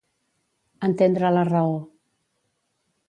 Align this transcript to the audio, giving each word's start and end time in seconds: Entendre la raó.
Entendre 0.87 1.31
la 1.37 1.45
raó. 1.53 1.77